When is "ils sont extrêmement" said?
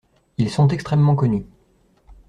0.39-1.13